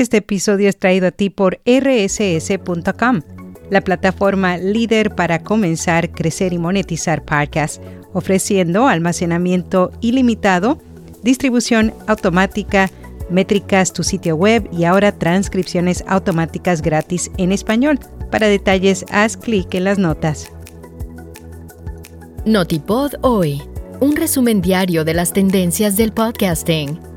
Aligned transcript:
Este 0.00 0.16
episodio 0.16 0.70
es 0.70 0.78
traído 0.78 1.08
a 1.08 1.10
ti 1.10 1.28
por 1.28 1.60
rss.com, 1.66 3.20
la 3.68 3.82
plataforma 3.82 4.56
líder 4.56 5.14
para 5.14 5.42
comenzar, 5.42 6.10
crecer 6.10 6.54
y 6.54 6.58
monetizar 6.58 7.22
podcasts, 7.22 7.82
ofreciendo 8.14 8.88
almacenamiento 8.88 9.92
ilimitado, 10.00 10.80
distribución 11.22 11.92
automática, 12.06 12.88
métricas, 13.28 13.92
tu 13.92 14.02
sitio 14.02 14.36
web 14.36 14.66
y 14.72 14.84
ahora 14.84 15.12
transcripciones 15.12 16.02
automáticas 16.06 16.80
gratis 16.80 17.30
en 17.36 17.52
español. 17.52 17.98
Para 18.30 18.46
detalles, 18.46 19.04
haz 19.10 19.36
clic 19.36 19.74
en 19.74 19.84
las 19.84 19.98
notas. 19.98 20.50
Notipod 22.46 23.16
hoy, 23.20 23.60
un 24.00 24.16
resumen 24.16 24.62
diario 24.62 25.04
de 25.04 25.12
las 25.12 25.34
tendencias 25.34 25.98
del 25.98 26.12
podcasting. 26.12 27.09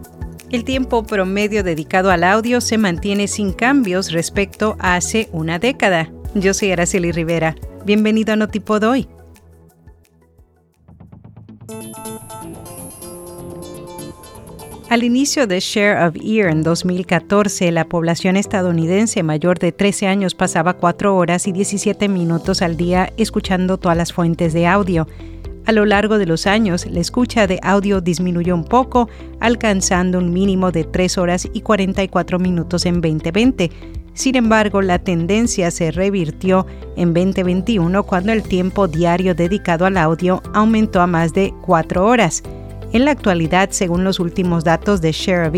El 0.54 0.66
tiempo 0.66 1.02
promedio 1.02 1.64
dedicado 1.64 2.12
al 2.12 2.24
audio 2.24 2.62
se 2.62 2.78
mantiene 2.78 3.28
sin 3.28 3.54
cambios 3.54 4.12
respecto 4.12 4.76
a 4.78 4.96
hace 4.96 5.28
una 5.32 5.58
década. 5.58 6.12
Yo 6.36 6.54
soy 6.54 6.72
Araceli 6.72 7.12
Rivera. 7.12 7.56
Bienvenido 7.86 8.34
a 8.34 8.36
Notipod 8.36 8.84
hoy. 8.84 9.08
Al 14.92 15.02
inicio 15.02 15.48
de 15.48 15.60
Share 15.60 16.08
of 16.08 16.18
Ear 16.24 16.52
en 16.52 16.62
2014, 16.62 17.72
la 17.72 17.86
población 17.86 18.38
estadounidense 18.38 19.24
mayor 19.24 19.58
de 19.58 19.72
13 19.72 20.06
años 20.06 20.36
pasaba 20.36 20.74
4 20.74 21.16
horas 21.16 21.48
y 21.48 21.52
17 21.52 22.08
minutos 22.10 22.62
al 22.62 22.78
día 22.78 23.12
escuchando 23.18 23.80
todas 23.80 23.98
las 23.98 24.14
fuentes 24.14 24.54
de 24.54 24.68
audio. 24.68 25.08
A 25.66 25.72
lo 25.72 25.86
largo 25.86 26.18
de 26.18 26.26
los 26.26 26.46
años, 26.46 26.86
la 26.88 27.00
escucha 27.00 27.48
de 27.48 27.60
audio 27.64 28.02
disminuyó 28.02 28.54
un 28.54 28.66
poco, 28.66 29.08
alcanzando 29.40 30.18
un 30.18 30.34
mínimo 30.34 30.72
de 30.72 30.84
3 30.84 31.18
horas 31.18 31.48
y 31.54 31.62
44 31.62 32.38
minutos 32.38 32.86
en 32.86 33.00
2020. 33.00 33.72
Sin 34.14 34.36
embargo, 34.36 34.82
la 34.82 35.00
tendencia 35.00 35.72
se 35.72 35.92
revirtió 35.92 36.68
en 36.98 37.14
2021 37.14 38.04
cuando 38.04 38.34
el 38.34 38.44
tiempo 38.44 38.90
diario 38.90 39.36
dedicado 39.36 39.86
al 39.86 39.98
audio 39.98 40.44
aumentó 40.54 41.02
a 41.02 41.08
más 41.08 41.34
de 41.34 41.54
4 41.62 42.06
horas. 42.06 42.44
En 42.92 43.06
la 43.06 43.12
actualidad, 43.12 43.70
según 43.72 44.04
los 44.04 44.20
últimos 44.20 44.66
datos 44.66 45.02
de 45.02 45.14
Share 45.14 45.48
of 45.48 45.56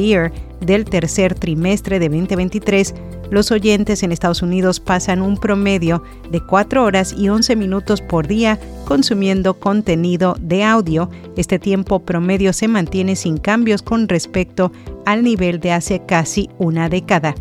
del 0.61 0.85
tercer 0.85 1.33
trimestre 1.33 1.99
de 1.99 2.09
2023, 2.09 2.93
los 3.31 3.51
oyentes 3.51 4.03
en 4.03 4.11
Estados 4.11 4.41
Unidos 4.41 4.79
pasan 4.79 5.21
un 5.21 5.37
promedio 5.37 6.03
de 6.31 6.41
4 6.41 6.83
horas 6.83 7.13
y 7.17 7.29
11 7.29 7.55
minutos 7.55 8.01
por 8.01 8.27
día 8.27 8.59
consumiendo 8.85 9.55
contenido 9.55 10.35
de 10.39 10.63
audio. 10.63 11.09
Este 11.35 11.59
tiempo 11.59 11.99
promedio 11.99 12.53
se 12.53 12.67
mantiene 12.67 13.15
sin 13.15 13.37
cambios 13.37 13.81
con 13.81 14.07
respecto 14.07 14.71
al 15.05 15.23
nivel 15.23 15.59
de 15.59 15.71
hace 15.71 16.05
casi 16.05 16.49
una 16.57 16.89
década. 16.89 17.35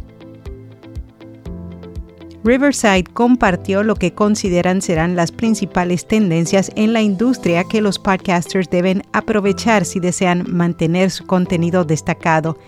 Riverside 2.45 3.05
compartió 3.05 3.83
lo 3.83 3.95
que 3.95 4.13
consideran 4.13 4.83
serán 4.83 5.17
las 5.17 5.33
principales 5.33 6.07
tendencias 6.07 6.71
en 6.77 6.93
la 6.93 7.01
industria 7.01 7.65
que 7.65 7.81
los 7.81 7.99
podcasters 7.99 8.69
deben 8.69 9.03
aprovechar 9.15 9.87
si 9.87 9.99
desean 9.99 10.45
mantener 10.47 11.11
su 11.11 11.25
contenido 11.25 11.87
destacado. 11.87 12.59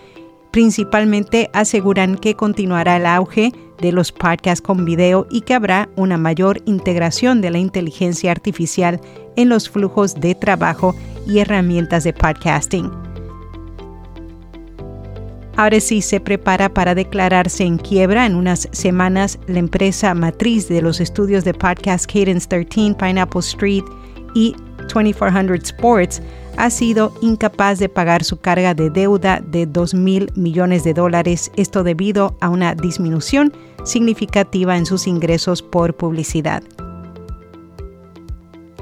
Principalmente 0.51 1.49
aseguran 1.53 2.17
que 2.17 2.35
continuará 2.35 2.97
el 2.97 3.05
auge 3.05 3.51
de 3.79 3.91
los 3.91 4.11
podcasts 4.11 4.61
con 4.61 4.85
video 4.85 5.27
y 5.29 5.41
que 5.41 5.53
habrá 5.53 5.89
una 5.95 6.17
mayor 6.17 6.61
integración 6.65 7.41
de 7.41 7.51
la 7.51 7.59
inteligencia 7.59 8.31
artificial 8.31 8.99
en 9.35 9.49
los 9.49 9.69
flujos 9.69 10.15
de 10.15 10.35
trabajo 10.35 10.95
y 11.27 11.39
herramientas 11.39 12.03
de 12.03 12.13
podcasting. 12.13 12.91
Ahora 15.57 15.79
sí 15.79 16.03
se 16.03 16.19
prepara 16.19 16.69
para 16.69 16.93
declararse 16.93 17.63
en 17.63 17.79
quiebra. 17.79 18.27
En 18.27 18.35
unas 18.35 18.69
semanas, 18.71 19.39
la 19.47 19.57
empresa 19.57 20.13
matriz 20.13 20.69
de 20.69 20.83
los 20.83 20.99
estudios 20.99 21.43
de 21.45 21.53
podcast 21.55 22.05
Cadence 22.05 22.47
13, 22.47 22.93
Pineapple 22.93 23.39
Street 23.39 23.83
y 24.35 24.55
2400 24.93 25.63
Sports 25.63 26.21
ha 26.57 26.69
sido 26.69 27.13
incapaz 27.21 27.79
de 27.79 27.87
pagar 27.87 28.23
su 28.23 28.37
carga 28.37 28.73
de 28.73 28.89
deuda 28.89 29.41
de 29.45 29.65
2 29.65 29.93
mil 29.93 30.31
millones 30.35 30.83
de 30.83 30.93
dólares, 30.93 31.51
esto 31.55 31.83
debido 31.83 32.35
a 32.41 32.49
una 32.49 32.75
disminución 32.75 33.53
significativa 33.83 34.75
en 34.75 34.85
sus 34.85 35.07
ingresos 35.07 35.61
por 35.61 35.95
publicidad. 35.95 36.63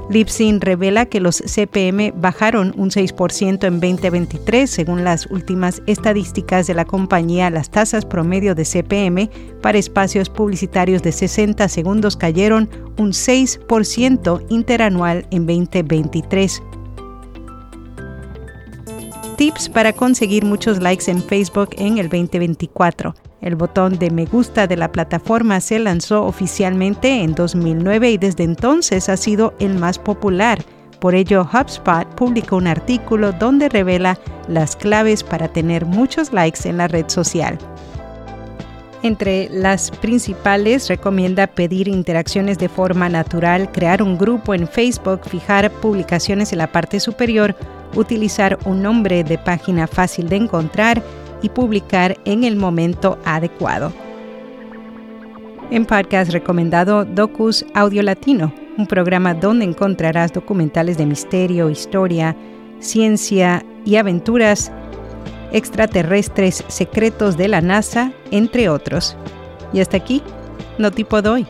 Lipsin 0.08 0.60
revela 0.60 1.06
que 1.06 1.20
los 1.20 1.38
CPM 1.38 2.12
bajaron 2.16 2.72
un 2.76 2.90
6% 2.90 3.66
en 3.66 3.80
2023. 3.80 4.70
Según 4.70 5.02
las 5.02 5.26
últimas 5.26 5.82
estadísticas 5.86 6.68
de 6.68 6.74
la 6.74 6.84
compañía, 6.84 7.50
las 7.50 7.70
tasas 7.70 8.04
promedio 8.04 8.54
de 8.54 8.64
CPM 8.64 9.28
para 9.60 9.78
espacios 9.78 10.30
publicitarios 10.30 11.02
de 11.02 11.10
60 11.10 11.68
segundos 11.68 12.16
cayeron 12.16 12.68
un 12.98 13.10
6% 13.10 14.44
interanual 14.48 15.26
en 15.32 15.46
2023. 15.46 16.62
Tips 19.36 19.68
para 19.68 19.92
conseguir 19.92 20.46
muchos 20.46 20.80
likes 20.80 21.10
en 21.10 21.22
Facebook 21.22 21.68
en 21.76 21.98
el 21.98 22.08
2024. 22.08 23.14
El 23.42 23.54
botón 23.54 23.98
de 23.98 24.10
me 24.10 24.24
gusta 24.24 24.66
de 24.66 24.78
la 24.78 24.90
plataforma 24.90 25.60
se 25.60 25.78
lanzó 25.78 26.24
oficialmente 26.24 27.22
en 27.22 27.34
2009 27.34 28.12
y 28.12 28.16
desde 28.16 28.44
entonces 28.44 29.10
ha 29.10 29.16
sido 29.18 29.52
el 29.58 29.74
más 29.78 29.98
popular. 29.98 30.64
Por 31.00 31.14
ello, 31.14 31.46
HubSpot 31.52 32.06
publicó 32.14 32.56
un 32.56 32.66
artículo 32.66 33.32
donde 33.32 33.68
revela 33.68 34.18
las 34.48 34.74
claves 34.74 35.22
para 35.22 35.48
tener 35.48 35.84
muchos 35.84 36.32
likes 36.32 36.66
en 36.66 36.78
la 36.78 36.88
red 36.88 37.04
social. 37.08 37.58
Entre 39.02 39.50
las 39.50 39.90
principales, 39.90 40.88
recomienda 40.88 41.46
pedir 41.46 41.88
interacciones 41.88 42.58
de 42.58 42.70
forma 42.70 43.10
natural, 43.10 43.70
crear 43.70 44.02
un 44.02 44.16
grupo 44.16 44.54
en 44.54 44.66
Facebook, 44.66 45.20
fijar 45.28 45.70
publicaciones 45.70 46.52
en 46.52 46.58
la 46.58 46.72
parte 46.72 46.98
superior, 47.00 47.54
utilizar 47.96 48.58
un 48.64 48.82
nombre 48.82 49.24
de 49.24 49.38
página 49.38 49.86
fácil 49.86 50.28
de 50.28 50.36
encontrar 50.36 51.02
y 51.42 51.48
publicar 51.48 52.16
en 52.24 52.44
el 52.44 52.56
momento 52.56 53.18
adecuado. 53.24 53.92
En 55.70 55.84
podcast 55.84 56.30
recomendado 56.30 57.04
Docus 57.04 57.66
Audio 57.74 58.02
Latino, 58.02 58.52
un 58.78 58.86
programa 58.86 59.34
donde 59.34 59.64
encontrarás 59.64 60.32
documentales 60.32 60.96
de 60.96 61.06
misterio, 61.06 61.70
historia, 61.70 62.36
ciencia 62.78 63.64
y 63.84 63.96
aventuras 63.96 64.70
extraterrestres 65.52 66.64
secretos 66.68 67.36
de 67.36 67.48
la 67.48 67.60
NASA, 67.60 68.12
entre 68.30 68.68
otros. 68.68 69.16
Y 69.72 69.80
hasta 69.80 69.96
aquí, 69.96 70.22
no 70.78 70.90
tipo 70.90 71.22
doy. 71.22 71.46